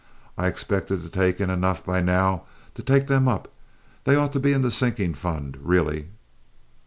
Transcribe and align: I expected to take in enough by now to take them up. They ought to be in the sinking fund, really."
I 0.35 0.47
expected 0.47 1.03
to 1.03 1.09
take 1.09 1.39
in 1.39 1.51
enough 1.51 1.85
by 1.85 2.01
now 2.01 2.45
to 2.73 2.81
take 2.81 3.05
them 3.05 3.27
up. 3.27 3.51
They 4.05 4.15
ought 4.15 4.33
to 4.33 4.39
be 4.39 4.51
in 4.51 4.63
the 4.63 4.71
sinking 4.71 5.13
fund, 5.13 5.59
really." 5.61 6.07